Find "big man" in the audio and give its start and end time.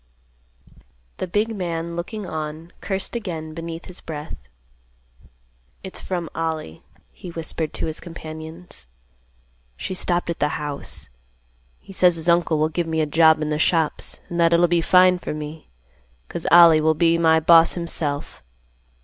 1.27-1.95